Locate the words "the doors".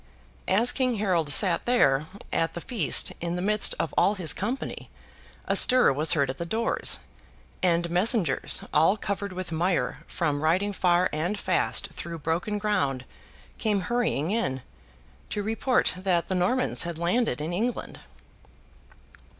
6.39-7.01